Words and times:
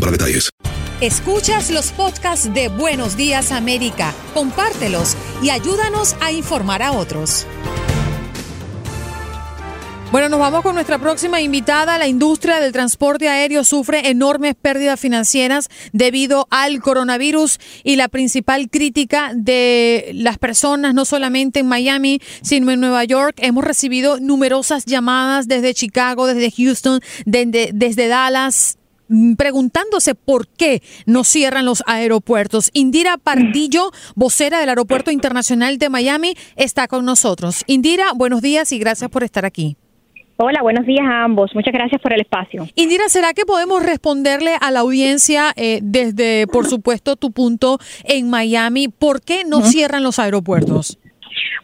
para 0.00 0.12
detalles. 0.12 0.50
Escuchas 1.00 1.70
los 1.70 1.92
podcasts 1.92 2.52
de 2.54 2.68
Buenos 2.68 3.16
Días 3.16 3.52
América, 3.52 4.14
compártelos 4.32 5.16
y 5.42 5.50
ayúdanos 5.50 6.16
a 6.20 6.32
informar 6.32 6.82
a 6.82 6.92
otros. 6.92 7.46
Bueno, 10.12 10.28
nos 10.28 10.38
vamos 10.38 10.62
con 10.62 10.76
nuestra 10.76 10.98
próxima 10.98 11.40
invitada. 11.40 11.98
La 11.98 12.06
industria 12.06 12.60
del 12.60 12.70
transporte 12.70 13.28
aéreo 13.28 13.64
sufre 13.64 14.10
enormes 14.10 14.54
pérdidas 14.54 15.00
financieras 15.00 15.68
debido 15.92 16.46
al 16.50 16.80
coronavirus 16.80 17.58
y 17.82 17.96
la 17.96 18.06
principal 18.06 18.70
crítica 18.70 19.32
de 19.34 20.12
las 20.14 20.38
personas, 20.38 20.94
no 20.94 21.04
solamente 21.04 21.58
en 21.58 21.66
Miami, 21.66 22.20
sino 22.42 22.70
en 22.70 22.78
Nueva 22.78 23.02
York. 23.02 23.34
Hemos 23.38 23.64
recibido 23.64 24.20
numerosas 24.20 24.84
llamadas 24.84 25.48
desde 25.48 25.74
Chicago, 25.74 26.28
desde 26.28 26.52
Houston, 26.52 27.00
desde, 27.26 27.70
desde 27.74 28.06
Dallas 28.06 28.78
preguntándose 29.36 30.14
por 30.14 30.48
qué 30.48 30.82
no 31.06 31.24
cierran 31.24 31.64
los 31.64 31.82
aeropuertos. 31.86 32.70
Indira 32.72 33.16
Pardillo, 33.18 33.90
vocera 34.14 34.60
del 34.60 34.68
Aeropuerto 34.68 35.10
Internacional 35.10 35.78
de 35.78 35.88
Miami, 35.88 36.34
está 36.56 36.88
con 36.88 37.04
nosotros. 37.04 37.64
Indira, 37.66 38.12
buenos 38.14 38.42
días 38.42 38.72
y 38.72 38.78
gracias 38.78 39.10
por 39.10 39.24
estar 39.24 39.44
aquí. 39.44 39.76
Hola, 40.36 40.62
buenos 40.62 40.84
días 40.84 41.06
a 41.06 41.22
ambos. 41.22 41.54
Muchas 41.54 41.72
gracias 41.72 42.02
por 42.02 42.12
el 42.12 42.20
espacio. 42.20 42.66
Indira, 42.74 43.08
¿será 43.08 43.34
que 43.34 43.44
podemos 43.44 43.84
responderle 43.84 44.56
a 44.60 44.72
la 44.72 44.80
audiencia 44.80 45.52
eh, 45.54 45.78
desde, 45.80 46.48
por 46.48 46.66
supuesto, 46.66 47.14
tu 47.14 47.30
punto 47.30 47.78
en 48.02 48.28
Miami? 48.28 48.88
¿Por 48.88 49.20
qué 49.22 49.44
no 49.44 49.60
cierran 49.62 50.02
los 50.02 50.18
aeropuertos? 50.18 50.98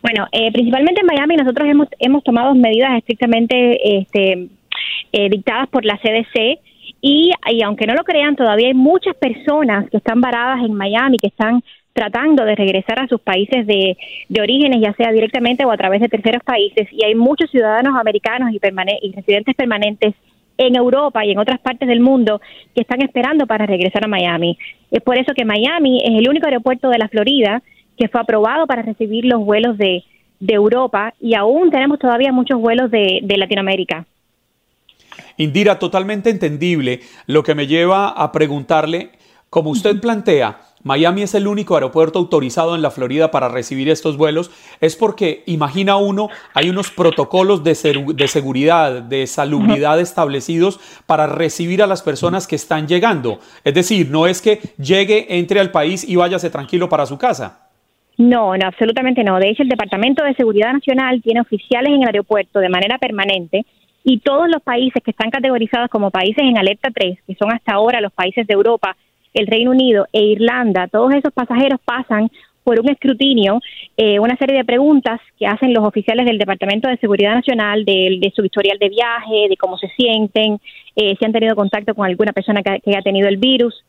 Bueno, 0.03 0.27
eh, 0.31 0.53
principalmente 0.53 1.01
en 1.01 1.07
Miami 1.07 1.37
nosotros 1.37 1.69
hemos, 1.69 1.89
hemos 1.99 2.23
tomado 2.23 2.55
medidas 2.55 2.97
estrictamente 2.97 3.99
este, 3.99 4.49
eh, 5.13 5.29
dictadas 5.29 5.69
por 5.69 5.85
la 5.85 5.99
CDC 5.99 6.61
y, 7.01 7.33
aunque 7.65 7.87
no 7.87 7.95
lo 7.95 8.05
crean, 8.05 8.37
todavía 8.37 8.69
hay 8.69 8.75
muchas 8.75 9.17
personas 9.17 9.89
que 9.91 9.97
están 9.97 10.21
varadas 10.21 10.65
en 10.65 10.75
Miami, 10.75 11.17
que 11.17 11.29
están 11.29 11.63
tratando 11.93 12.45
de 12.45 12.55
regresar 12.55 13.01
a 13.01 13.09
sus 13.09 13.21
países 13.21 13.67
de, 13.67 13.97
orígenes, 14.41 14.81
ya 14.81 14.93
sea 14.95 15.11
directamente 15.11 15.65
o 15.65 15.71
a 15.71 15.77
través 15.77 16.01
de 16.01 16.09
terceros 16.09 16.43
países, 16.45 16.89
y 16.93 17.05
hay 17.05 17.15
muchos 17.15 17.51
ciudadanos 17.51 17.97
americanos 17.99 18.51
y, 18.53 18.59
residentes 19.13 19.55
permanentes 19.55 20.15
en 20.59 20.77
Europa 20.77 21.25
y 21.25 21.33
en 21.33 21.39
otras 21.39 21.59
partes 21.61 21.89
del 21.89 22.01
mundo 22.01 22.41
que 22.75 22.83
están 22.83 23.01
esperando 23.01 23.47
para 23.47 23.65
regresar 23.65 24.05
a 24.05 24.09
Miami. 24.09 24.59
Es 24.91 25.01
por 25.01 25.19
eso 25.19 25.33
que 25.35 25.47
Miami 25.47 26.03
es 26.05 26.19
el 26.19 26.29
único 26.29 26.47
aeropuerto 26.47 26.91
de 26.91 26.99
la 26.99 27.09
Florida 27.09 27.63
que 27.97 28.09
fue 28.09 28.21
aprobado 28.21 28.67
para 28.67 28.83
recibir 28.83 29.25
los 29.25 29.43
vuelos 29.43 29.79
de, 29.79 30.05
Europa 30.49 31.13
y 31.21 31.35
aún 31.35 31.71
tenemos 31.71 31.99
todavía 31.99 32.33
muchos 32.33 32.59
vuelos 32.59 32.91
de 32.91 33.35
Latinoamérica. 33.37 34.07
Indira, 35.41 35.79
totalmente 35.79 36.29
entendible, 36.29 37.01
lo 37.27 37.43
que 37.43 37.55
me 37.55 37.67
lleva 37.67 38.11
a 38.11 38.31
preguntarle, 38.31 39.13
como 39.49 39.71
usted 39.71 39.99
plantea, 39.99 40.61
Miami 40.83 41.23
es 41.23 41.35
el 41.35 41.47
único 41.47 41.75
aeropuerto 41.77 42.19
autorizado 42.19 42.75
en 42.75 42.83
la 42.83 42.91
Florida 42.91 43.31
para 43.31 43.49
recibir 43.49 43.89
estos 43.89 44.19
vuelos, 44.19 44.51
es 44.83 44.97
porque, 44.97 45.43
imagina 45.47 45.97
uno, 45.97 46.29
hay 46.53 46.69
unos 46.69 46.91
protocolos 46.91 47.65
de, 47.65 47.73
de 48.15 48.29
seguridad, 48.29 49.01
de 49.01 49.27
salubridad 49.27 49.99
establecidos 49.99 50.79
para 51.07 51.27
recibir 51.27 51.83
a 51.83 51.87
las 51.87 52.03
personas 52.03 52.47
que 52.47 52.57
están 52.57 52.87
llegando. 52.87 53.39
Es 53.65 53.73
decir, 53.73 54.11
no 54.11 54.27
es 54.27 54.43
que 54.43 54.61
llegue, 54.77 55.39
entre 55.39 55.59
al 55.61 55.71
país 55.71 56.07
y 56.07 56.17
váyase 56.17 56.51
tranquilo 56.51 56.91
para 56.91 57.07
su 57.07 57.17
casa. 57.17 57.71
No, 58.19 58.55
no, 58.59 58.67
absolutamente 58.67 59.25
no. 59.25 59.39
De 59.39 59.49
hecho, 59.49 59.63
el 59.63 59.71
Departamento 59.71 60.23
de 60.23 60.35
Seguridad 60.35 60.75
Nacional 60.75 61.23
tiene 61.23 61.41
oficiales 61.41 61.95
en 61.95 62.03
el 62.03 62.09
aeropuerto 62.09 62.59
de 62.59 62.69
manera 62.69 62.99
permanente 62.99 63.65
y 64.11 64.19
todos 64.19 64.49
los 64.49 64.61
países 64.61 65.01
que 65.05 65.13
están 65.13 65.31
categorizados 65.31 65.89
como 65.89 66.11
países 66.11 66.43
en 66.43 66.59
alerta 66.59 66.91
3, 66.93 67.17
que 67.25 67.35
son 67.37 67.53
hasta 67.53 67.75
ahora 67.75 68.01
los 68.01 68.13
países 68.13 68.45
de 68.45 68.55
Europa, 68.55 68.97
el 69.35 69.47
Reino 69.47 69.71
Unido 69.71 70.09
e 70.13 70.21
Irlanda, 70.21 70.89
todos 70.89 71.15
esos 71.15 71.33
pasajeros 71.33 71.79
pasan 71.85 72.29
por 72.65 72.81
un 72.81 72.91
escrutinio, 72.91 73.61
eh, 73.97 74.19
una 74.19 74.37
serie 74.37 74.57
de 74.57 74.65
preguntas 74.65 75.21
que 75.39 75.47
hacen 75.47 75.73
los 75.73 75.85
oficiales 75.85 76.27
del 76.27 76.39
Departamento 76.39 76.89
de 76.89 76.97
Seguridad 76.97 77.37
Nacional 77.37 77.85
de, 77.85 78.19
de 78.21 78.33
su 78.35 78.45
historial 78.45 78.79
de 78.81 78.89
viaje, 78.89 79.47
de 79.49 79.57
cómo 79.57 79.79
se 79.79 79.87
sienten, 79.91 80.59
eh, 80.97 81.15
si 81.17 81.25
han 81.25 81.33
tenido 81.33 81.55
contacto 81.55 81.95
con 81.95 82.05
alguna 82.05 82.33
persona 82.33 82.65
que, 82.65 82.81
que, 82.81 82.97
ha 82.97 83.03
tenido 83.03 83.29
el 83.29 83.37
virus. 83.37 83.85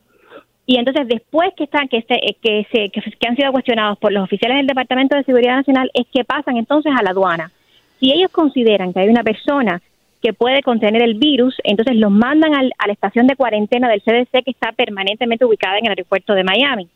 Y 0.66 0.76
entonces 0.76 1.08
después 1.08 1.52
que 1.56 1.64
están 1.64 1.88
que, 1.88 1.96
este, 1.96 2.36
que, 2.40 2.64
se, 2.70 2.90
que, 2.90 3.00
que 3.00 3.28
han 3.28 3.34
sido 3.34 3.50
cuestionados 3.50 3.98
por 3.98 4.12
los 4.12 4.22
oficiales 4.22 4.58
del 4.58 4.68
Departamento 4.68 5.16
de 5.16 5.24
Seguridad 5.24 5.56
Nacional 5.56 5.90
es 5.94 6.06
que 6.14 6.22
pasan 6.22 6.58
entonces 6.58 6.92
a 6.96 7.02
la 7.02 7.10
aduana. 7.10 7.50
Si 7.98 8.12
ellos 8.12 8.30
consideran 8.30 8.92
que 8.92 9.00
hay 9.00 9.08
una 9.08 9.24
persona 9.24 9.82
que 10.22 10.32
puede 10.32 10.62
contener 10.62 11.02
el 11.02 11.14
virus, 11.14 11.56
entonces 11.64 11.96
los 11.96 12.10
mandan 12.10 12.54
al, 12.54 12.72
a 12.78 12.86
la 12.86 12.92
estación 12.92 13.26
de 13.26 13.34
cuarentena 13.36 13.88
del 13.88 14.02
CDC 14.02 14.44
que 14.44 14.52
está 14.52 14.72
permanentemente 14.72 15.44
ubicada 15.44 15.78
en 15.78 15.86
el 15.86 15.90
aeropuerto 15.90 16.34
de 16.34 16.44
Miami. 16.44 16.88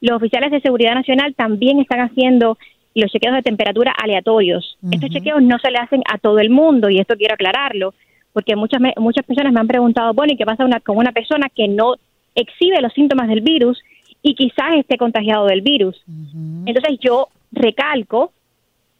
Los 0.00 0.16
oficiales 0.16 0.50
de 0.50 0.60
seguridad 0.60 0.94
nacional 0.94 1.34
también 1.34 1.78
están 1.78 2.00
haciendo 2.00 2.56
los 2.94 3.10
chequeos 3.10 3.34
de 3.34 3.42
temperatura 3.42 3.92
aleatorios. 3.92 4.76
Uh 4.80 4.88
-huh. 4.88 4.94
Estos 4.94 5.10
chequeos 5.10 5.42
no 5.42 5.58
se 5.58 5.70
le 5.70 5.78
hacen 5.78 6.02
a 6.10 6.18
todo 6.18 6.38
el 6.38 6.48
mundo 6.50 6.88
y 6.88 6.98
esto 6.98 7.16
quiero 7.16 7.34
aclararlo, 7.34 7.92
porque 8.32 8.56
muchas 8.56 8.80
muchas 8.98 9.26
personas 9.26 9.52
me 9.52 9.60
han 9.60 9.68
preguntado, 9.68 10.14
bueno, 10.14 10.32
¿y 10.32 10.36
qué 10.36 10.46
pasa 10.46 10.64
una, 10.64 10.80
con 10.80 10.96
una 10.96 11.12
persona 11.12 11.48
que 11.54 11.68
no 11.68 11.96
exhibe 12.34 12.80
los 12.80 12.92
síntomas 12.92 13.28
del 13.28 13.42
virus 13.42 13.82
y 14.22 14.34
quizás 14.34 14.76
esté 14.76 14.96
contagiado 14.96 15.46
del 15.46 15.60
virus? 15.60 16.02
Uh 16.08 16.12
-huh. 16.12 16.62
Entonces 16.66 16.98
yo 17.00 17.28
recalco 17.52 18.32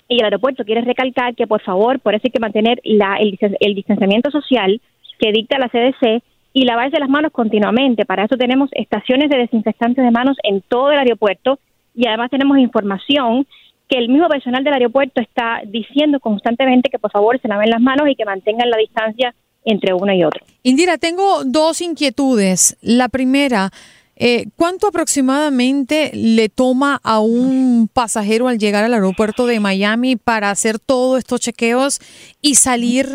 y 0.08 0.18
el 0.18 0.24
aeropuerto 0.24 0.64
quiere 0.64 0.82
recalcar 0.82 1.34
que 1.34 1.46
por 1.46 1.62
favor, 1.62 2.00
por 2.00 2.14
eso 2.14 2.22
hay 2.24 2.30
que 2.30 2.40
mantener 2.40 2.80
la, 2.84 3.16
el, 3.16 3.38
el, 3.60 3.74
distanciamiento 3.74 4.30
social 4.30 4.80
que 5.18 5.32
dicta 5.32 5.58
la 5.58 5.68
CDC 5.68 6.22
y 6.52 6.64
lavarse 6.64 6.98
las 6.98 7.08
manos 7.08 7.32
continuamente. 7.32 8.04
Para 8.04 8.24
eso 8.24 8.36
tenemos 8.36 8.70
estaciones 8.72 9.30
de 9.30 9.38
desinfectantes 9.38 10.04
de 10.04 10.10
manos 10.10 10.36
en 10.42 10.62
todo 10.62 10.92
el 10.92 10.98
aeropuerto 10.98 11.58
y 11.94 12.06
además 12.06 12.30
tenemos 12.30 12.58
información 12.58 13.46
que 13.88 13.98
el 13.98 14.08
mismo 14.08 14.28
personal 14.28 14.64
del 14.64 14.74
aeropuerto 14.74 15.20
está 15.20 15.62
diciendo 15.66 16.20
constantemente 16.20 16.90
que 16.90 16.98
por 16.98 17.10
favor 17.10 17.40
se 17.40 17.48
laven 17.48 17.70
las 17.70 17.80
manos 17.80 18.08
y 18.08 18.14
que 18.14 18.24
mantengan 18.24 18.70
la 18.70 18.76
distancia 18.76 19.34
entre 19.64 19.94
uno 19.94 20.12
y 20.12 20.24
otro. 20.24 20.44
Indira, 20.62 20.98
tengo 20.98 21.44
dos 21.44 21.80
inquietudes. 21.80 22.76
La 22.80 23.08
primera, 23.08 23.70
eh, 24.16 24.46
¿cuánto 24.56 24.88
aproximadamente 24.88 26.10
le 26.14 26.48
toma 26.48 27.00
a 27.02 27.20
un 27.20 27.88
pasajero 27.92 28.48
al 28.48 28.58
llegar 28.58 28.84
al 28.84 28.94
aeropuerto 28.94 29.46
de 29.46 29.60
Miami 29.60 30.16
para 30.16 30.50
hacer 30.50 30.78
todos 30.78 31.18
estos 31.18 31.40
chequeos 31.40 32.00
y 32.40 32.54
salir 32.54 33.06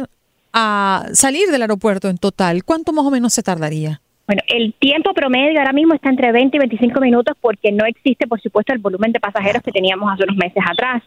a 0.51 1.05
salir 1.13 1.49
del 1.49 1.61
aeropuerto 1.61 2.09
en 2.09 2.17
total? 2.17 2.63
¿Cuánto 2.63 2.91
más 2.91 3.05
o 3.05 3.11
menos 3.11 3.33
se 3.33 3.43
tardaría? 3.43 4.01
Bueno, 4.27 4.43
el 4.47 4.73
tiempo 4.73 5.11
promedio 5.13 5.57
ahora 5.57 5.73
mismo 5.73 5.95
está 5.95 6.09
entre 6.09 6.31
20 6.31 6.55
y 6.55 6.59
25 6.59 7.01
minutos 7.01 7.35
porque 7.41 7.71
no 7.71 7.83
existe, 7.85 8.27
por 8.27 8.39
supuesto, 8.39 8.73
el 8.73 8.79
volumen 8.79 9.11
de 9.11 9.19
pasajeros 9.19 9.63
que 9.63 9.71
teníamos 9.71 10.11
hace 10.13 10.23
unos 10.23 10.35
meses 10.35 10.61
atrás. 10.69 11.01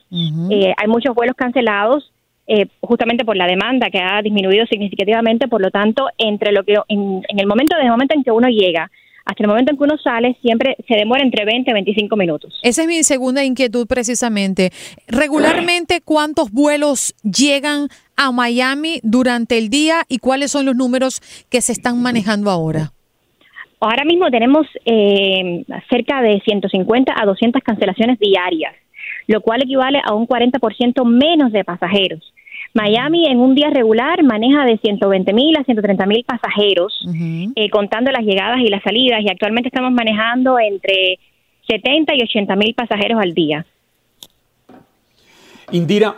Eh, 0.50 0.74
hay 0.76 0.88
muchos 0.88 1.14
vuelos 1.14 1.36
cancelados 1.36 2.12
eh, 2.48 2.66
justamente 2.80 3.24
por 3.24 3.36
la 3.36 3.46
demanda 3.46 3.90
que 3.90 4.00
ha 4.00 4.20
disminuido 4.22 4.66
significativamente, 4.66 5.46
por 5.46 5.60
lo 5.60 5.70
tanto, 5.70 6.08
entre 6.18 6.50
lo 6.50 6.64
que 6.64 6.74
en, 6.88 7.22
el 7.28 7.46
momento 7.46 7.76
desde 7.76 7.86
el 7.86 7.92
momento 7.92 8.16
en 8.16 8.24
que 8.24 8.32
uno 8.32 8.48
llega 8.48 8.90
hasta 9.24 9.42
el 9.42 9.48
momento 9.48 9.72
en 9.72 9.78
que 9.78 9.84
uno 9.84 9.96
sale, 9.98 10.36
siempre 10.42 10.76
se 10.88 10.96
demora 10.96 11.22
entre 11.22 11.44
20 11.44 11.70
y 11.70 11.74
25 11.74 12.16
minutos. 12.16 12.58
Esa 12.62 12.82
es 12.82 12.88
mi 12.88 13.02
segunda 13.04 13.44
inquietud 13.44 13.86
precisamente. 13.86 14.70
Regularmente, 15.06 16.00
¿cuántos 16.04 16.50
vuelos 16.50 17.14
llegan 17.22 17.88
a 18.16 18.32
Miami 18.32 19.00
durante 19.02 19.58
el 19.58 19.68
día 19.68 20.02
y 20.08 20.18
cuáles 20.18 20.50
son 20.50 20.66
los 20.66 20.76
números 20.76 21.20
que 21.50 21.60
se 21.60 21.72
están 21.72 22.02
manejando 22.02 22.50
ahora? 22.50 22.92
Ahora 23.80 24.04
mismo 24.04 24.30
tenemos 24.30 24.66
eh, 24.84 25.64
cerca 25.90 26.22
de 26.22 26.40
150 26.40 27.14
a 27.20 27.26
200 27.26 27.62
cancelaciones 27.62 28.18
diarias, 28.18 28.74
lo 29.26 29.40
cual 29.40 29.62
equivale 29.62 30.00
a 30.04 30.14
un 30.14 30.26
40% 30.26 31.04
menos 31.04 31.50
de 31.50 31.64
pasajeros. 31.64 32.32
Miami 32.74 33.26
en 33.26 33.38
un 33.38 33.54
día 33.54 33.68
regular 33.70 34.22
maneja 34.22 34.64
de 34.64 34.78
120 34.78 35.32
mil 35.32 35.56
a 35.56 35.64
130 35.64 36.06
mil 36.06 36.24
pasajeros, 36.24 37.06
eh, 37.54 37.68
contando 37.70 38.10
las 38.10 38.22
llegadas 38.22 38.60
y 38.60 38.68
las 38.68 38.82
salidas, 38.82 39.20
y 39.22 39.30
actualmente 39.30 39.68
estamos 39.68 39.92
manejando 39.92 40.58
entre 40.58 41.18
70 41.68 42.14
y 42.14 42.22
80 42.22 42.56
mil 42.56 42.74
pasajeros 42.74 43.20
al 43.20 43.34
día. 43.34 43.66
Indira, 45.70 46.16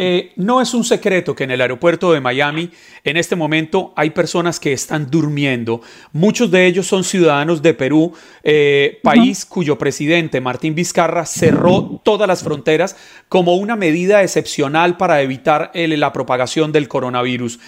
eh, 0.00 0.32
no 0.36 0.60
es 0.60 0.74
un 0.74 0.84
secreto 0.84 1.34
que 1.34 1.42
en 1.42 1.50
el 1.50 1.60
aeropuerto 1.60 2.12
de 2.12 2.20
Miami 2.20 2.70
en 3.02 3.16
este 3.16 3.34
momento 3.34 3.92
hay 3.96 4.10
personas 4.10 4.60
que 4.60 4.72
están 4.72 5.10
durmiendo. 5.10 5.80
Muchos 6.12 6.52
de 6.52 6.66
ellos 6.66 6.86
son 6.86 7.02
ciudadanos 7.02 7.62
de 7.62 7.74
Perú, 7.74 8.12
eh, 8.44 9.00
país 9.02 9.44
cuyo 9.44 9.76
presidente 9.76 10.40
Martín 10.40 10.76
Vizcarra 10.76 11.26
cerró 11.26 12.00
todas 12.04 12.28
las 12.28 12.44
fronteras 12.44 12.96
como 13.28 13.56
una 13.56 13.74
medida 13.74 14.22
excepcional 14.22 14.96
para 14.96 15.20
evitar 15.20 15.72
la 15.74 16.12
propagación 16.12 16.70
del 16.70 16.86
coronavirus. 16.86 17.58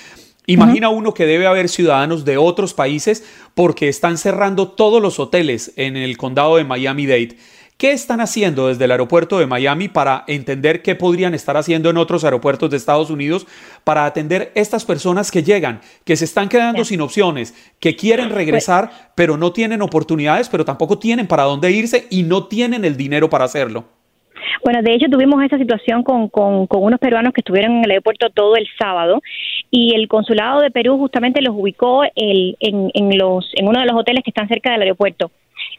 Imagina 0.47 0.89
uno 0.89 1.15
que 1.15 1.27
debe 1.27 1.47
haber 1.47 1.69
ciudadanos 1.69 2.25
de 2.25 2.37
otros 2.37 2.75
países 2.75 3.25
porque 3.55 3.89
están 3.89 4.19
cerrando 4.19 4.69
todos 4.69 5.03
los 5.03 5.19
hoteles 5.19 5.73
en 5.77 5.97
el 5.97 6.17
condado 6.17 6.57
de 6.57 6.65
Miami-Dade. 6.65 7.37
¿Qué 7.81 7.93
están 7.93 8.21
haciendo 8.21 8.69
desde 8.69 8.85
el 8.85 8.91
aeropuerto 8.91 9.39
de 9.39 9.47
Miami 9.47 9.89
para 9.89 10.25
entender 10.27 10.83
qué 10.83 10.95
podrían 10.95 11.33
estar 11.33 11.57
haciendo 11.57 11.89
en 11.89 11.97
otros 11.97 12.25
aeropuertos 12.25 12.69
de 12.69 12.77
Estados 12.77 13.09
Unidos 13.09 13.47
para 13.85 14.05
atender 14.05 14.53
estas 14.55 14.85
personas 14.85 15.31
que 15.31 15.43
llegan, 15.43 15.81
que 16.05 16.15
se 16.15 16.27
están 16.27 16.51
quedando 16.51 16.85
sin 16.85 17.01
opciones, 17.01 17.55
que 17.81 17.97
quieren 17.97 18.27
pues 18.27 18.37
regresar, 18.37 18.91
pero 19.15 19.39
no 19.39 19.55
tienen 19.55 19.81
oportunidades, 19.81 20.51
pero 20.51 20.63
tampoco 20.67 20.99
tienen 20.99 21.27
para 21.27 21.45
dónde 21.45 21.73
irse 21.73 22.07
y 22.11 22.23
no 22.23 22.49
tienen 22.49 22.85
el 22.85 22.99
dinero 22.99 23.31
para 23.31 23.47
hacerlo? 23.47 23.87
Bueno, 24.63 24.83
de 24.83 24.97
hecho 24.97 25.07
tuvimos 25.11 25.43
esa 25.43 25.57
situación 25.57 26.03
con, 26.03 26.29
con, 26.29 26.67
unos 26.69 27.01
peruanos 27.01 27.33
que 27.33 27.41
estuvieron 27.41 27.79
en 27.79 27.85
el 27.85 27.93
aeropuerto 27.93 28.29
todo 28.29 28.57
el 28.57 28.69
sábado 28.79 29.23
y 29.71 29.95
el 29.95 30.07
consulado 30.07 30.61
de 30.61 30.71
Perú 30.71 30.99
justamente 30.99 31.41
los 31.41 31.55
ubicó 31.57 32.03
el, 32.15 32.59
en, 32.61 32.91
en, 32.93 33.17
los, 33.17 33.51
en 33.55 33.67
uno 33.67 33.81
de 33.81 33.87
los 33.87 33.97
hoteles 33.97 34.23
que 34.23 34.33
están 34.33 34.49
cerca 34.49 34.71
del 34.71 34.83
aeropuerto. 34.83 35.31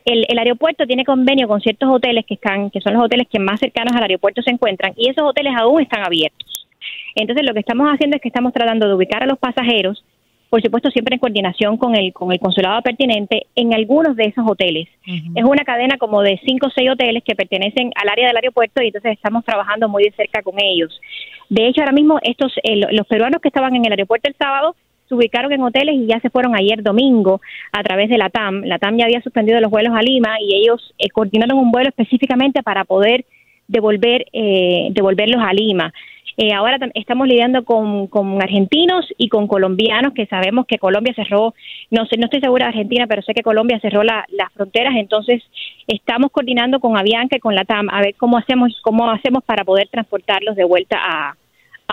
El, 0.05 0.25
el, 0.27 0.39
aeropuerto 0.39 0.85
tiene 0.85 1.05
convenio 1.05 1.47
con 1.47 1.61
ciertos 1.61 1.89
hoteles 1.89 2.25
que 2.25 2.35
están, 2.35 2.69
que 2.69 2.81
son 2.81 2.93
los 2.93 3.03
hoteles 3.03 3.27
que 3.31 3.39
más 3.39 3.59
cercanos 3.59 3.95
al 3.95 4.03
aeropuerto 4.03 4.41
se 4.41 4.51
encuentran, 4.51 4.93
y 4.95 5.09
esos 5.09 5.23
hoteles 5.23 5.53
aún 5.57 5.81
están 5.81 6.03
abiertos. 6.05 6.67
Entonces, 7.15 7.45
lo 7.45 7.53
que 7.53 7.59
estamos 7.59 7.87
haciendo 7.87 8.15
es 8.15 8.21
que 8.21 8.29
estamos 8.29 8.53
tratando 8.53 8.87
de 8.87 8.95
ubicar 8.95 9.23
a 9.23 9.27
los 9.27 9.37
pasajeros, 9.37 10.03
por 10.49 10.61
supuesto, 10.61 10.91
siempre 10.91 11.15
en 11.15 11.19
coordinación 11.19 11.77
con 11.77 11.95
el, 11.95 12.11
con 12.11 12.31
el 12.33 12.39
consulado 12.39 12.81
pertinente, 12.81 13.47
en 13.55 13.73
algunos 13.73 14.17
de 14.17 14.25
esos 14.25 14.45
hoteles. 14.45 14.89
Es 15.33 15.45
una 15.45 15.63
cadena 15.63 15.97
como 15.97 16.21
de 16.21 16.41
cinco 16.45 16.67
o 16.67 16.71
seis 16.75 16.89
hoteles 16.91 17.23
que 17.23 17.35
pertenecen 17.35 17.91
al 17.95 18.09
área 18.09 18.27
del 18.27 18.35
aeropuerto 18.35 18.83
y 18.83 18.87
entonces 18.87 19.13
estamos 19.13 19.45
trabajando 19.45 19.87
muy 19.87 20.03
de 20.03 20.11
cerca 20.11 20.41
con 20.41 20.55
ellos. 20.57 20.99
De 21.47 21.67
hecho, 21.67 21.79
ahora 21.79 21.93
mismo 21.93 22.19
estos, 22.21 22.51
eh, 22.63 22.75
los 22.75 23.07
peruanos 23.07 23.41
que 23.41 23.47
estaban 23.47 23.73
en 23.77 23.85
el 23.85 23.93
aeropuerto 23.93 24.27
el 24.27 24.35
sábado 24.35 24.75
se 25.11 25.15
ubicaron 25.15 25.51
en 25.51 25.61
hoteles 25.61 25.95
y 25.95 26.07
ya 26.07 26.21
se 26.21 26.29
fueron 26.29 26.55
ayer 26.55 26.81
domingo 26.81 27.41
a 27.73 27.83
través 27.83 28.09
de 28.09 28.17
la 28.17 28.29
TAM. 28.29 28.63
La 28.63 28.79
TAM 28.79 28.97
ya 28.97 29.03
había 29.03 29.21
suspendido 29.21 29.59
los 29.59 29.69
vuelos 29.69 29.93
a 29.93 30.01
Lima 30.01 30.37
y 30.39 30.55
ellos 30.55 30.93
eh, 30.97 31.09
coordinaron 31.09 31.57
un 31.57 31.69
vuelo 31.69 31.89
específicamente 31.89 32.63
para 32.63 32.85
poder 32.85 33.25
devolver 33.67 34.25
eh, 34.31 34.87
devolverlos 34.91 35.41
a 35.43 35.51
Lima. 35.51 35.93
Eh, 36.37 36.53
ahora 36.53 36.77
estamos 36.93 37.27
lidiando 37.27 37.65
con, 37.65 38.07
con, 38.07 38.41
argentinos 38.41 39.05
y 39.17 39.27
con 39.27 39.47
colombianos, 39.47 40.13
que 40.13 40.27
sabemos 40.27 40.65
que 40.65 40.77
Colombia 40.77 41.13
cerró, 41.13 41.53
no 41.89 42.05
sé, 42.05 42.15
no 42.17 42.25
estoy 42.25 42.39
segura 42.39 42.65
de 42.65 42.69
Argentina, 42.69 43.05
pero 43.05 43.21
sé 43.21 43.33
que 43.33 43.43
Colombia 43.43 43.81
cerró 43.81 44.01
las 44.03 44.25
fronteras, 44.53 44.95
entonces 44.95 45.43
estamos 45.87 46.31
coordinando 46.31 46.79
con 46.79 46.97
Avianca 46.97 47.35
y 47.35 47.41
con 47.41 47.53
la 47.53 47.65
TAM 47.65 47.89
a 47.89 48.01
ver 48.01 48.15
cómo 48.15 48.37
hacemos, 48.37 48.79
cómo 48.81 49.11
hacemos 49.11 49.43
para 49.43 49.65
poder 49.65 49.89
transportarlos 49.89 50.55
de 50.55 50.63
vuelta 50.63 50.97
a, 50.99 51.35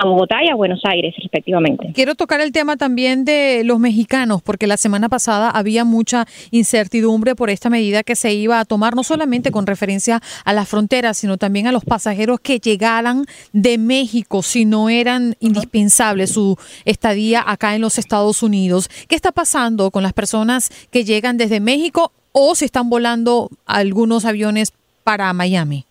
a 0.01 0.07
Bogotá 0.07 0.37
y 0.45 0.49
a 0.49 0.55
Buenos 0.55 0.81
Aires, 0.85 1.15
respectivamente. 1.21 1.93
Quiero 1.95 2.15
tocar 2.15 2.41
el 2.41 2.53
tema 2.53 2.77
también 2.77 3.25
de 3.25 3.63
los 3.65 3.79
mexicanos, 3.79 4.43
porque 4.43 4.67
la 4.67 4.77
semana 4.77 5.09
pasada 5.09 5.51
había 5.51 5.85
mucha 5.85 6.27
incertidumbre 6.51 7.35
por 7.35 7.51
esta 7.51 7.71
medida 7.71 8.03
que 8.03 8.17
se 8.17 8.33
iba 8.33 8.61
a 8.61 8.65
tomar, 8.65 8.95
no 8.95 9.03
solamente 9.03 9.51
con 9.51 9.67
referencia 9.67 10.21
a 10.45 10.53
las 10.53 10.69
fronteras, 10.69 11.19
sino 11.19 11.37
también 11.37 11.67
a 11.67 11.73
los 11.73 11.85
pasajeros 11.85 12.41
que 12.41 12.61
llegaran 12.61 13.25
de 13.53 13.79
México 13.79 14.43
si 14.43 14.65
no 14.65 14.89
eran 14.89 15.35
indispensables 15.41 16.31
su 16.31 16.57
estadía 16.85 17.43
acá 17.47 17.75
en 17.75 17.83
los 17.83 17.99
Estados 17.99 18.43
Unidos. 18.43 18.89
¿Qué 19.09 19.17
está 19.17 19.33
pasando 19.33 19.91
con 19.91 20.03
las 20.03 20.13
personas 20.13 20.71
que 20.91 21.05
llegan 21.05 21.37
desde 21.37 21.61
México 21.61 22.13
o 22.33 22.55
se 22.55 22.65
están 22.65 22.89
volando 22.91 23.51
algunos 23.67 24.25
aviones 24.25 24.73
para 25.03 25.33
Miami? 25.33 25.88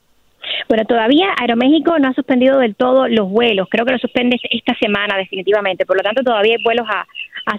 Bueno, 0.67 0.83
todavía 0.85 1.33
Aeroméxico 1.39 1.97
no 1.97 2.09
ha 2.09 2.13
suspendido 2.13 2.59
del 2.59 2.75
todo 2.75 3.07
los 3.07 3.29
vuelos. 3.29 3.67
Creo 3.69 3.85
que 3.85 3.93
lo 3.93 3.99
suspende 3.99 4.37
esta 4.49 4.75
semana 4.77 5.17
definitivamente. 5.17 5.85
Por 5.85 5.97
lo 5.97 6.03
tanto, 6.03 6.23
todavía 6.23 6.55
hay 6.57 6.63
vuelos 6.63 6.87
a, 6.89 7.05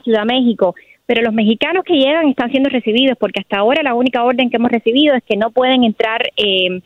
Ciudad 0.05 0.27
México. 0.27 0.75
Pero 1.07 1.23
los 1.23 1.33
mexicanos 1.33 1.83
que 1.85 1.95
llegan 1.95 2.29
están 2.29 2.51
siendo 2.51 2.69
recibidos 2.69 3.17
porque 3.19 3.41
hasta 3.41 3.57
ahora 3.57 3.83
la 3.83 3.95
única 3.95 4.23
orden 4.23 4.51
que 4.51 4.57
hemos 4.57 4.71
recibido 4.71 5.15
es 5.15 5.25
que 5.25 5.39
no 5.39 5.51
pueden 5.51 5.83
entrar 5.83 6.21
eh, 6.37 6.83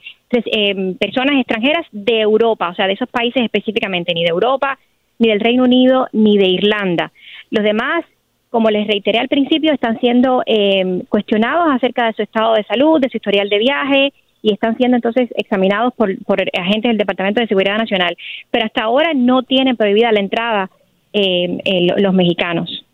personas 1.01 1.37
extranjeras 1.37 1.85
de 1.91 2.21
Europa, 2.21 2.69
o 2.69 2.75
sea, 2.75 2.87
de 2.87 2.93
esos 2.93 3.09
países 3.09 3.43
específicamente, 3.43 4.15
ni 4.15 4.23
de 4.23 4.31
Europa, 4.31 4.79
ni 5.19 5.29
del 5.29 5.41
Reino 5.41 5.65
Unido, 5.65 6.07
ni 6.13 6.39
de 6.39 6.47
Irlanda. 6.47 7.11
Los 7.51 7.65
demás 7.65 8.05
como 8.51 8.69
les 8.69 8.87
reiteré 8.87 9.19
al 9.19 9.29
principio, 9.29 9.73
están 9.73 9.99
siendo 9.99 10.43
eh, 10.45 11.05
cuestionados 11.09 11.75
acerca 11.75 12.07
de 12.07 12.13
su 12.13 12.23
estado 12.23 12.53
de 12.53 12.65
salud, 12.65 13.01
de 13.01 13.09
su 13.09 13.17
historial 13.17 13.49
de 13.49 13.59
viaje 13.59 14.13
y 14.43 14.53
están 14.53 14.77
siendo 14.77 14.97
entonces 14.97 15.31
examinados 15.37 15.95
por, 15.95 16.11
agentes 16.59 16.91
del 16.91 16.99
Departamento 16.99 17.41
de 17.41 17.47
Seguridad 17.47 17.79
Nacional. 17.79 18.17
Pero 18.51 18.67
hasta 18.67 18.83
ahora 18.83 19.13
no 19.15 19.45
tienen 19.45 19.77
prohibida 19.77 20.13
la 20.13 20.21
entrada 20.21 20.71
eh, 21.13 21.61
los 21.99 22.13
mexicanos. 22.13 22.85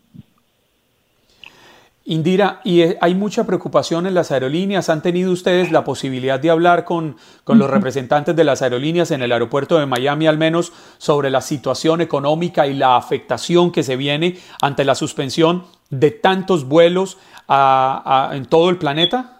Indira, 2.05 2.59
y 2.63 2.81
eh, 2.81 2.97
hay 3.01 3.13
mucha 3.13 3.45
preocupación 3.45 4.07
en 4.07 4.15
las 4.15 4.31
aerolíneas. 4.31 4.89
¿Han 4.89 5.03
tenido 5.03 5.31
ustedes 5.31 5.71
la 5.71 5.83
posibilidad 5.83 6.39
de 6.39 6.49
hablar 6.49 6.83
con, 6.83 7.17
con, 7.43 7.59
los 7.59 7.69
representantes 7.69 8.35
de 8.35 8.43
las 8.43 8.63
aerolíneas 8.63 9.11
en 9.11 9.21
el 9.21 9.31
aeropuerto 9.31 9.77
de 9.77 9.85
Miami, 9.85 10.25
al 10.25 10.39
menos 10.39 10.73
sobre 10.97 11.29
la 11.29 11.41
situación 11.41 12.01
económica 12.01 12.65
y 12.65 12.73
la 12.73 12.95
afectación 12.95 13.71
que 13.71 13.83
se 13.83 13.95
viene 13.95 14.37
ante 14.59 14.85
la 14.85 14.95
suspensión 14.95 15.65
de 15.91 16.09
tantos 16.09 16.67
vuelos 16.67 17.19
en 17.47 18.45
todo 18.45 18.71
el 18.71 18.77
planeta? 18.77 19.38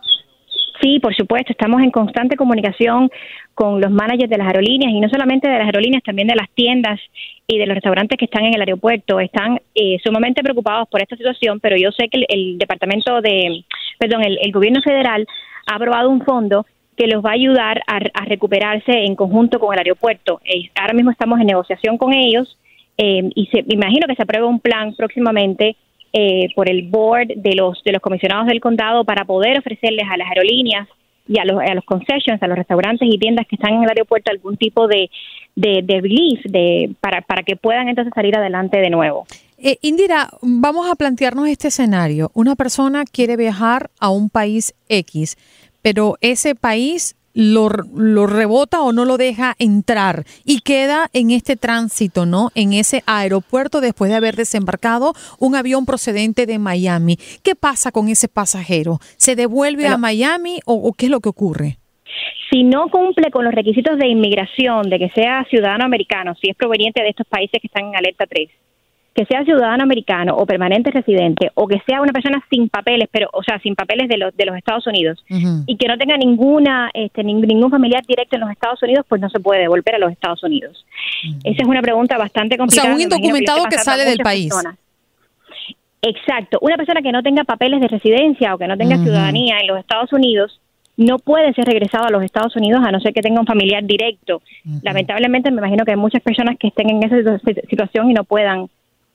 Sí, 0.81 0.99
por 0.99 1.13
supuesto, 1.13 1.51
estamos 1.51 1.81
en 1.81 1.91
constante 1.91 2.37
comunicación 2.37 3.09
con 3.53 3.81
los 3.81 3.91
managers 3.91 4.29
de 4.29 4.37
las 4.37 4.47
aerolíneas 4.47 4.93
y 4.93 5.01
no 5.01 5.09
solamente 5.09 5.49
de 5.49 5.57
las 5.57 5.65
aerolíneas, 5.65 6.03
también 6.03 6.29
de 6.29 6.35
las 6.35 6.49
tiendas 6.51 6.99
y 7.47 7.57
de 7.57 7.65
los 7.65 7.75
restaurantes 7.75 8.17
que 8.17 8.25
están 8.25 8.45
en 8.45 8.53
el 8.53 8.61
aeropuerto. 8.61 9.19
Están 9.19 9.59
eh, 9.75 9.97
sumamente 10.01 10.41
preocupados 10.41 10.87
por 10.87 11.01
esta 11.01 11.17
situación, 11.17 11.59
pero 11.59 11.75
yo 11.75 11.91
sé 11.91 12.07
que 12.07 12.23
el, 12.29 12.57
departamento 12.57 13.21
de, 13.21 13.65
perdón, 13.97 14.23
el, 14.23 14.51
gobierno 14.53 14.81
federal 14.81 15.27
ha 15.67 15.75
aprobado 15.75 16.09
un 16.09 16.21
fondo 16.23 16.65
que 16.95 17.07
los 17.07 17.23
va 17.23 17.31
a 17.31 17.33
ayudar 17.33 17.81
a, 17.87 18.25
recuperarse 18.25 18.91
en 18.91 19.15
conjunto 19.15 19.59
con 19.59 19.73
el 19.73 19.79
aeropuerto. 19.79 20.39
Eh, 20.45 20.69
ahora 20.75 20.93
mismo 20.93 21.11
estamos 21.11 21.39
en 21.41 21.47
negociación 21.47 21.97
con 21.97 22.13
ellos 22.13 22.57
eh, 22.97 23.29
y 23.35 23.47
se, 23.47 23.65
imagino 23.67 24.07
que 24.07 24.15
se 24.15 24.23
apruebe 24.23 24.45
un 24.45 24.59
plan 24.59 24.93
próximamente 24.95 25.75
eh, 26.13 26.47
por 26.55 26.69
el 26.69 26.87
board 26.87 27.27
de 27.35 27.55
los 27.55 27.81
de 27.83 27.91
los 27.91 28.01
comisionados 28.01 28.47
del 28.47 28.59
condado 28.59 29.03
para 29.03 29.25
poder 29.25 29.59
ofrecerles 29.59 30.05
a 30.09 30.17
las 30.17 30.27
aerolíneas 30.29 30.87
y 31.27 31.37
a 31.37 31.45
los, 31.45 31.61
a 31.61 31.75
los 31.75 31.85
concessions, 31.85 32.41
a 32.41 32.47
los 32.47 32.57
restaurantes 32.57 33.07
y 33.09 33.19
tiendas 33.19 33.45
que 33.47 33.55
están 33.55 33.73
en 33.73 33.83
el 33.83 33.89
aeropuerto 33.89 34.31
algún 34.31 34.57
tipo 34.57 34.87
de, 34.87 35.11
de, 35.55 35.83
relief 36.01 36.43
de, 36.45 36.95
para, 36.99 37.21
para 37.21 37.43
que 37.43 37.55
puedan 37.55 37.87
entonces 37.87 38.11
salir 38.15 38.35
adelante 38.35 38.79
de 38.79 38.89
nuevo. 38.89 39.27
Eh, 39.59 39.77
Indira, 39.81 40.29
vamos 40.41 40.89
a 40.89 40.95
plantearnos 40.95 41.47
este 41.47 41.67
escenario. 41.67 42.31
Una 42.33 42.55
persona 42.55 43.03
quiere 43.05 43.37
viajar 43.37 43.91
a 43.99 44.09
un 44.09 44.31
país 44.31 44.73
X, 44.87 45.37
pero 45.83 46.15
ese 46.21 46.55
país 46.55 47.15
lo, 47.33 47.69
lo, 47.69 48.27
rebota 48.27 48.81
o 48.81 48.91
no 48.91 49.05
lo 49.05 49.17
deja 49.17 49.55
entrar 49.59 50.23
y 50.45 50.61
queda 50.61 51.09
en 51.13 51.31
este 51.31 51.55
tránsito, 51.55 52.25
¿no? 52.25 52.49
En 52.55 52.73
ese 52.73 53.03
aeropuerto 53.05 53.81
después 53.81 54.09
de 54.11 54.17
haber 54.17 54.35
desembarcado 54.35 55.13
un 55.39 55.55
avión 55.55 55.85
procedente 55.85 56.45
de 56.45 56.59
Miami. 56.59 57.17
¿Qué 57.43 57.55
pasa 57.55 57.91
con 57.91 58.09
ese 58.09 58.27
pasajero? 58.27 58.99
¿Se 59.17 59.35
devuelve 59.35 59.87
a 59.87 59.97
Miami 59.97 60.59
o, 60.65 60.73
o 60.73 60.93
qué 60.93 61.05
es 61.05 61.11
lo 61.11 61.19
que 61.19 61.29
ocurre? 61.29 61.77
Si 62.51 62.63
no 62.63 62.89
cumple 62.89 63.29
con 63.29 63.45
los 63.45 63.53
requisitos 63.53 63.97
de 63.99 64.07
inmigración, 64.07 64.89
de 64.89 64.97
que 64.97 65.09
sea 65.09 65.45
ciudadano 65.49 65.85
americano, 65.85 66.33
si 66.41 66.49
es 66.49 66.55
proveniente 66.55 67.01
de 67.03 67.09
estos 67.09 67.27
países 67.27 67.61
que 67.61 67.67
están 67.67 67.85
en 67.85 67.95
alerta 67.95 68.25
3, 68.27 68.49
que 69.19 69.25
sea 69.25 69.43
ciudadano 69.43 69.83
americano 69.83 70.33
o 70.37 70.45
permanente 70.45 70.91
residente 70.91 71.51
o 71.55 71.67
que 71.67 71.81
sea 71.85 72.01
una 72.01 72.13
persona 72.13 72.41
sin 72.49 72.69
papeles, 72.69 73.09
pero 73.11 73.27
o 73.33 73.43
sea, 73.43 73.59
sin 73.59 73.75
papeles 73.75 74.07
de 74.07 74.15
los 74.15 74.33
de 74.37 74.45
los 74.45 74.55
Estados 74.55 74.87
Unidos 74.87 75.21
y 75.65 75.75
que 75.75 75.89
no 75.89 75.97
tenga 75.97 76.15
ninguna 76.15 76.89
este 76.93 77.21
ningún 77.21 77.69
familiar 77.69 78.01
directo 78.07 78.37
en 78.37 78.43
los 78.43 78.51
Estados 78.51 78.81
Unidos, 78.81 79.05
pues 79.09 79.19
no 79.19 79.29
se 79.29 79.41
puede 79.41 79.59
devolver 79.59 79.95
a 79.95 79.99
los 79.99 80.13
Estados 80.13 80.41
Unidos. 80.41 80.85
Esa 81.43 81.63
es 81.63 81.67
una 81.67 81.81
pregunta 81.81 82.17
bastante 82.17 82.57
complicada. 82.57 82.93
O 82.93 82.95
sea, 82.95 82.95
un 82.95 83.01
indocumentado 83.01 83.65
que, 83.65 83.77
sale 83.79 84.05
del 84.05 84.19
país. 84.19 84.53
Exacto, 86.01 86.57
una 86.61 86.77
persona 86.77 87.01
que 87.01 87.11
no 87.11 87.21
tenga 87.21 87.43
papeles 87.43 87.81
de 87.81 87.89
residencia 87.89 88.55
o 88.55 88.57
que 88.57 88.67
no 88.67 88.77
tenga 88.77 89.03
ciudadanía 89.03 89.59
en 89.59 89.67
los 89.67 89.79
Estados 89.79 90.13
Unidos 90.13 90.61
no 90.95 91.19
puede 91.19 91.53
ser 91.53 91.65
regresado 91.65 92.05
a 92.05 92.09
los 92.09 92.23
Estados 92.23 92.55
Unidos 92.55 92.81
a 92.85 92.91
no 92.93 93.01
ser 93.01 93.13
que 93.13 93.21
tenga 93.21 93.41
un 93.41 93.45
familiar 93.45 93.83
directo. 93.83 94.41
Lamentablemente 94.81 95.51
me 95.51 95.57
imagino 95.57 95.83
que 95.83 95.91
hay 95.91 95.97
muchas 95.97 96.21
personas 96.21 96.55
que 96.57 96.69
estén 96.69 96.89
en 96.89 97.03
esa 97.03 97.37
situación 97.69 98.11
y 98.11 98.13
no 98.13 98.23
puedan 98.23 98.69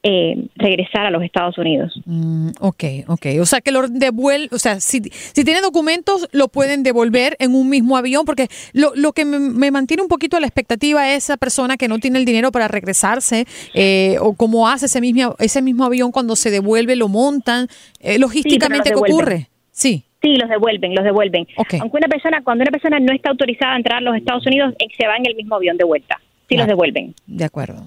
eh, 0.07 0.37
regresar 0.57 1.07
a 1.07 1.11
los 1.11 1.23
Estados 1.23 1.57
Unidos. 1.57 1.99
Mm, 2.05 2.51
ok, 2.61 2.85
ok. 3.07 3.27
O 3.41 3.47
sea, 3.47 3.63
que 3.63 3.73
lo 3.73 3.89
devuelve, 3.89 4.55
o 4.55 4.59
sea, 4.59 4.79
si, 4.79 5.01
si 5.01 5.45
tiene 5.45 5.63
documentos, 5.63 6.29
lo 6.31 6.49
pueden 6.49 6.83
devolver 6.83 7.39
en 7.41 7.55
un 7.55 7.71
mismo 7.71 7.97
avión, 7.97 8.27
porque 8.27 8.49
lo, 8.75 8.93
lo 8.95 9.15
que 9.15 9.25
me, 9.25 9.71
mantiene 9.71 10.03
un 10.03 10.11
poquito 10.11 10.37
a 10.37 10.41
la 10.41 10.47
expectativa 10.47 11.11
es 11.11 11.25
esa 11.25 11.39
persona 11.39 11.79
que 11.79 11.89
no 11.89 11.99
tiene 12.01 12.19
el 12.19 12.27
dinero 12.27 12.53
para 12.53 12.69
regresarse, 12.69 13.47
eh, 13.73 14.17
o 14.21 14.35
cómo 14.35 14.69
hace 14.69 14.87
ese 14.87 15.01
mismo, 15.01 15.37
ese 15.39 15.63
mismo 15.63 15.85
avión 15.85 16.13
cuando 16.13 16.37
se 16.37 16.51
devuelve, 16.51 16.97
lo 16.97 17.09
montan, 17.09 17.69
eh, 18.01 18.19
logísticamente, 18.19 18.91
¿qué 18.91 18.97
ocurre? 18.97 19.49
Sí. 19.71 20.05
Sí, 20.21 20.37
los 20.37 20.51
devuelven, 20.51 20.95
los 20.95 21.05
devuelven. 21.05 21.47
Aunque 21.57 21.97
una 21.97 22.09
persona, 22.09 22.43
cuando 22.45 22.61
una 22.61 22.71
persona 22.71 23.01
no 23.01 23.15
está 23.15 23.31
autorizada 23.31 23.73
a 23.73 23.77
entrar 23.77 23.99
a 23.99 24.01
los 24.03 24.17
Estados 24.17 24.47
Unidos, 24.47 24.75
se 24.99 25.07
va 25.07 25.17
en 25.17 25.27
el 25.27 25.35
mismo 25.35 25.55
avión 25.55 25.79
de 25.79 25.85
vuelta. 25.85 26.21
Sí, 26.47 26.57
los 26.57 26.67
devuelven. 26.67 27.15
De 27.27 27.45
acuerdo. 27.45 27.87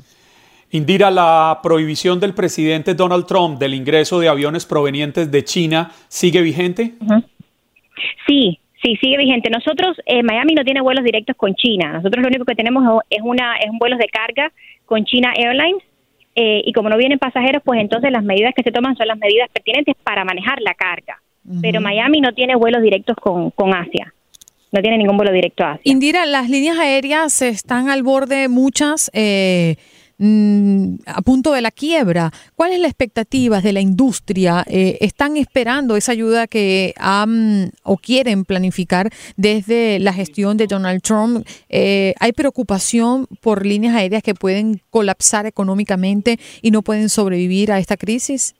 Indira, 0.71 1.09
la 1.11 1.59
prohibición 1.63 2.19
del 2.19 2.33
presidente 2.33 2.93
Donald 2.93 3.25
Trump 3.25 3.57
del 3.57 3.73
ingreso 3.73 4.19
de 4.19 4.27
aviones 4.27 4.65
provenientes 4.65 5.31
de 5.31 5.43
China 5.43 5.91
sigue 6.09 6.41
vigente? 6.41 6.93
Sí, 8.27 8.59
sí, 8.81 8.97
sigue 8.97 9.17
vigente. 9.17 9.49
Nosotros, 9.49 9.95
eh, 10.05 10.23
Miami 10.23 10.55
no 10.55 10.65
tiene 10.65 10.81
vuelos 10.81 11.05
directos 11.05 11.37
con 11.37 11.55
China. 11.55 11.93
Nosotros 11.93 12.21
lo 12.21 12.27
único 12.27 12.43
que 12.43 12.55
tenemos 12.55 13.01
es 13.09 13.21
una 13.23 13.55
es 13.57 13.69
un 13.69 13.79
vuelo 13.79 13.97
de 13.97 14.07
carga 14.07 14.51
con 14.85 15.05
China 15.05 15.33
Airlines. 15.35 15.83
Eh, 16.35 16.61
y 16.65 16.73
como 16.73 16.89
no 16.89 16.97
vienen 16.97 17.17
pasajeros, 17.17 17.63
pues 17.65 17.79
entonces 17.79 18.11
las 18.11 18.23
medidas 18.23 18.53
que 18.55 18.61
se 18.61 18.71
toman 18.71 18.95
son 18.95 19.07
las 19.07 19.17
medidas 19.17 19.49
pertinentes 19.51 19.95
para 20.03 20.23
manejar 20.23 20.61
la 20.61 20.73
carga. 20.73 21.21
Pero 21.61 21.79
Miami 21.79 22.19
no 22.19 22.33
tiene 22.33 22.55
vuelos 22.57 22.81
directos 22.81 23.15
con, 23.15 23.51
con 23.51 23.73
Asia 23.73 24.13
no 24.71 24.81
tiene 24.81 24.97
ningún 24.97 25.17
vuelo 25.17 25.31
directo 25.31 25.63
a 25.63 25.73
Asia. 25.73 25.81
Indira, 25.91 26.25
las 26.25 26.49
líneas 26.49 26.77
aéreas 26.77 27.41
están 27.41 27.89
al 27.89 28.03
borde 28.03 28.47
muchas 28.47 29.09
eh, 29.13 29.77
Mm, 30.19 30.95
a 31.05 31.21
punto 31.21 31.53
de 31.53 31.61
la 31.61 31.69
quiebra. 31.69 32.31
¿Cuál 32.55 32.71
es 32.71 32.79
la 32.79 32.87
expectativa 32.87 33.61
de 33.61 33.71
la 33.71 33.81
industria? 33.81 34.63
Eh, 34.67 34.97
¿Están 35.01 35.37
esperando 35.37 35.95
esa 35.95 36.11
ayuda 36.11 36.47
que 36.47 36.95
han 36.97 37.69
o 37.83 37.97
quieren 37.97 38.43
planificar 38.43 39.09
desde 39.35 39.99
la 39.99 40.13
gestión 40.13 40.57
de 40.57 40.65
Donald 40.65 41.03
Trump? 41.03 41.45
Eh, 41.69 42.15
¿Hay 42.19 42.31
preocupación 42.31 43.27
por 43.41 43.63
líneas 43.63 43.95
aéreas 43.95 44.23
que 44.23 44.33
pueden 44.33 44.81
colapsar 44.89 45.45
económicamente 45.45 46.37
y 46.63 46.71
no 46.71 46.81
pueden 46.81 47.09
sobrevivir 47.09 47.71
a 47.71 47.77
esta 47.77 47.95
crisis? 47.95 48.55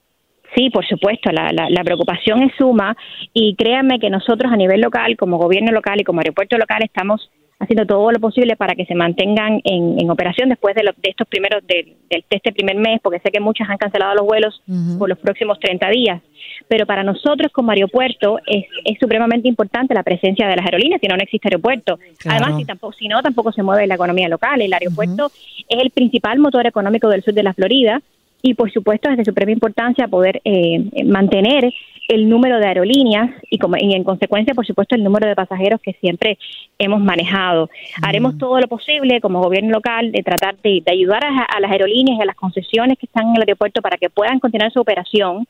Sí, 0.56 0.70
por 0.70 0.86
supuesto, 0.88 1.32
la, 1.32 1.52
la, 1.52 1.84
preocupación 1.84 2.44
es 2.44 2.54
suma 2.58 2.96
y 3.34 3.56
créanme 3.56 4.00
que 4.00 4.10
nosotros 4.10 4.52
a 4.52 4.56
nivel 4.56 4.80
local, 4.80 5.18
como 5.18 5.38
gobierno 5.38 5.72
local 5.72 6.00
y 6.00 6.04
como 6.04 6.20
aeropuerto 6.20 6.58
local, 6.58 6.82
estamos 6.84 7.30
haciendo 7.60 7.86
todo 7.86 8.12
lo 8.12 8.20
posible 8.20 8.56
para 8.56 8.76
que 8.76 8.86
se 8.86 8.94
mantengan 8.94 9.62
en, 9.64 10.10
operación 10.10 10.50
después 10.50 10.76
de, 10.76 10.84
de 10.84 11.10
estos 11.10 11.28
primeros 11.28 11.66
de, 11.68 11.96
este 12.10 12.52
primer 12.52 12.76
mes, 12.78 13.00
porque 13.02 13.20
sé 13.20 13.32
que 13.32 13.40
muchas 13.40 13.70
han 13.70 13.78
cancelado 13.78 14.16
los 14.16 14.26
vuelos 14.26 14.62
por 14.98 15.10
los 15.10 15.18
próximos 15.18 15.60
30 15.60 15.90
días. 15.90 16.22
Pero 16.68 16.86
para 16.86 17.04
nosotros 17.04 17.52
como 17.52 17.72
aeropuerto 17.72 18.40
es, 18.46 18.66
es 18.86 19.00
supremamente 19.00 19.48
importante 19.48 19.94
la 19.94 20.04
presencia 20.04 20.48
de 20.48 20.56
las 20.56 20.66
aerolíneas, 20.66 21.02
si 21.02 21.08
no, 21.08 21.16
no 21.16 21.24
existe 21.24 21.48
aeropuerto. 21.48 22.00
Además, 22.26 22.58
si, 22.58 22.66
tampoco, 22.66 22.94
si 22.94 23.08
no, 23.08 23.22
tampoco 23.22 23.52
se 23.52 23.64
mueve 23.64 23.88
la 23.88 23.96
economía 23.96 24.30
local. 24.30 24.62
El 24.62 24.74
aeropuerto 24.74 25.32
es 25.68 25.82
el 25.82 25.90
principal 25.92 26.40
motor 26.40 26.66
económico 26.68 27.10
del 27.10 27.24
sur 27.24 27.34
de 27.34 27.44
la 27.44 27.54
Florida 27.54 28.02
y 28.42 28.54
por 28.54 28.72
supuesto 28.72 29.10
es 29.10 29.18
de 29.18 29.26
suprema 29.26 29.52
importancia 29.52 30.08
poder 30.08 30.42
eh, 30.46 31.04
mantener 31.06 31.74
el 32.08 32.30
número 32.30 32.60
de 32.60 32.68
aerolíneas 32.68 33.32
y, 33.50 33.58
como, 33.58 33.76
y 33.78 33.94
en 33.94 34.04
consecuencia 34.04 34.54
por 34.54 34.66
supuesto 34.66 34.96
el 34.96 35.04
número 35.04 35.28
de 35.28 35.36
pasajeros 35.36 35.82
que 35.82 35.94
siempre 35.94 36.38
hemos 36.78 37.02
manejado. 37.02 37.70
Haremos 38.02 38.38
todo 38.38 38.60
lo 38.60 38.68
posible 38.68 39.20
como 39.20 39.42
gobierno 39.42 39.72
local 39.72 40.12
de 40.12 40.24
tratar 40.24 40.56
de, 40.58 40.84
ayudar 40.88 41.24
a, 41.26 41.60
las 41.60 41.72
aerolíneas 41.72 42.20
y 42.20 42.22
a 42.22 42.26
las 42.26 42.36
concesiones 42.36 42.98
que 42.98 43.08
están 43.08 43.28
en 43.30 43.36
el 43.36 43.42
aeropuerto 43.42 43.82
para 43.82 43.98
que 43.98 44.10
puedan 44.10 44.40
continuar 44.40 44.72
su 44.72 44.80
operación, 44.80 45.48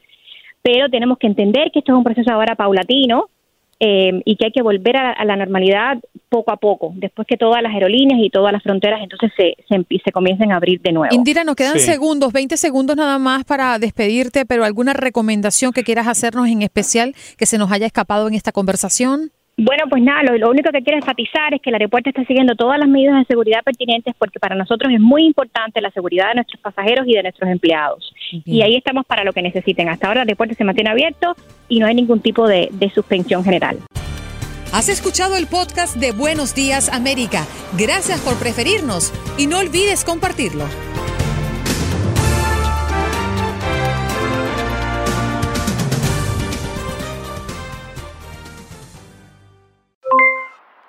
pero 0.61 0.89
tenemos 0.89 1.17
que 1.17 1.27
entender 1.27 1.71
que 1.71 1.79
esto 1.79 1.91
es 1.91 1.97
un 1.97 2.03
proceso 2.03 2.31
ahora 2.31 2.55
paulatino 2.55 3.29
eh, 3.79 4.21
y 4.25 4.35
que 4.37 4.45
hay 4.45 4.51
que 4.51 4.63
volver 4.63 4.97
a, 4.97 5.23
la 5.23 5.35
normalidad 5.35 5.99
poco 6.29 6.51
a 6.51 6.57
poco, 6.57 6.93
después 6.95 7.27
que 7.27 7.37
todas 7.37 7.61
las 7.61 7.73
aerolíneas 7.73 8.19
y 8.21 8.29
todas 8.29 8.51
las 8.51 8.63
fronteras 8.63 9.01
entonces 9.01 9.31
se, 9.37 9.55
se, 10.03 10.11
comiencen 10.11 10.51
a 10.51 10.57
abrir 10.57 10.81
de 10.81 10.91
nuevo. 10.91 11.13
Indira, 11.13 11.43
nos 11.43 11.55
quedan 11.55 11.79
segundos, 11.79 12.33
20 12.33 12.57
segundos 12.57 12.95
nada 12.97 13.19
más 13.19 13.45
para 13.45 13.77
despedirte, 13.79 14.45
pero 14.45 14.63
¿alguna 14.65 14.93
recomendación 14.93 15.73
que 15.73 15.83
quieras 15.83 16.07
hacernos 16.07 16.47
en 16.47 16.63
especial 16.63 17.13
que 17.37 17.45
se 17.45 17.57
nos 17.57 17.71
haya 17.71 17.85
escapado 17.85 18.27
en 18.27 18.33
esta 18.33 18.51
conversación? 18.51 19.31
Bueno, 19.59 19.85
pues 19.89 20.03
nada, 20.03 20.21
lo, 20.37 20.51
único 20.51 20.69
que 20.71 20.83
quiero 20.83 20.99
enfatizar 20.99 21.51
es 21.51 21.61
que 21.61 21.71
el 21.71 21.75
aeropuerto 21.75 22.11
está 22.11 22.23
siguiendo 22.25 22.55
todas 22.55 22.77
las 22.77 22.87
medidas 22.87 23.17
de 23.17 23.25
seguridad 23.25 23.63
pertinentes 23.63 24.13
porque 24.19 24.39
para 24.39 24.55
nosotros 24.55 24.93
es 24.93 24.99
muy 24.99 25.25
importante 25.25 25.81
la 25.81 25.89
seguridad 25.89 26.27
de 26.29 26.35
nuestros 26.35 26.61
pasajeros 26.61 27.07
y 27.07 27.13
de 27.15 27.23
nuestros 27.23 27.49
empleados. 27.49 28.13
Y 28.45 28.61
ahí 28.61 28.75
estamos 28.75 29.03
para 29.07 29.23
lo 29.23 29.33
que 29.33 29.41
necesiten. 29.41 29.89
Hasta 29.89 30.07
ahora 30.07 30.21
el 30.21 30.27
aeropuerto 30.27 30.53
se 30.53 30.63
mantiene 30.63 30.91
abierto 30.91 31.35
y 31.67 31.79
no 31.79 31.87
hay 31.87 31.95
ningún 31.95 32.19
tipo 32.19 32.47
de, 32.47 32.69
de 32.71 32.91
suspensión 32.91 33.43
general. 33.43 33.79
Has 34.73 34.89
escuchado 34.89 35.35
el 35.37 35.47
podcast 35.47 35.95
de 35.95 36.11
Buenos 36.11 36.53
Días 36.53 36.89
América. 36.89 37.47
Gracias 37.79 38.21
por 38.21 38.37
preferirnos 38.37 39.11
y 39.39 39.47
no 39.47 39.57
olvides 39.57 40.03
compartirlo. 40.03 40.65